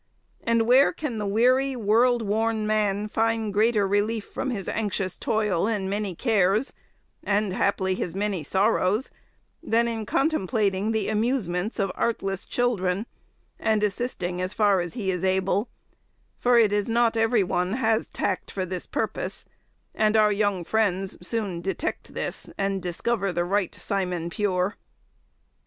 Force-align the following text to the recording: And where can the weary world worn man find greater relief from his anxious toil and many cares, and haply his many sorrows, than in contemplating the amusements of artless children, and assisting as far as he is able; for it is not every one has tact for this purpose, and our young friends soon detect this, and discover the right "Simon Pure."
And 0.43 0.63
where 0.63 0.91
can 0.91 1.19
the 1.19 1.27
weary 1.27 1.75
world 1.75 2.23
worn 2.23 2.65
man 2.65 3.07
find 3.07 3.53
greater 3.53 3.87
relief 3.87 4.25
from 4.25 4.49
his 4.49 4.67
anxious 4.67 5.15
toil 5.15 5.67
and 5.67 5.91
many 5.91 6.15
cares, 6.15 6.73
and 7.23 7.53
haply 7.53 7.93
his 7.93 8.15
many 8.15 8.43
sorrows, 8.43 9.11
than 9.61 9.87
in 9.87 10.07
contemplating 10.07 10.91
the 10.91 11.07
amusements 11.07 11.77
of 11.77 11.91
artless 11.93 12.47
children, 12.47 13.05
and 13.59 13.83
assisting 13.83 14.41
as 14.41 14.55
far 14.55 14.79
as 14.79 14.95
he 14.95 15.11
is 15.11 15.23
able; 15.23 15.69
for 16.39 16.57
it 16.57 16.73
is 16.73 16.89
not 16.89 17.15
every 17.15 17.43
one 17.43 17.73
has 17.73 18.07
tact 18.07 18.49
for 18.49 18.65
this 18.65 18.87
purpose, 18.87 19.45
and 19.93 20.17
our 20.17 20.31
young 20.31 20.63
friends 20.63 21.15
soon 21.21 21.61
detect 21.61 22.15
this, 22.15 22.49
and 22.57 22.81
discover 22.81 23.31
the 23.31 23.45
right 23.45 23.75
"Simon 23.75 24.31
Pure." 24.31 24.77